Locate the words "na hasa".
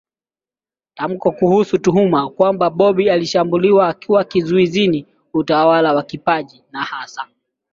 6.71-7.27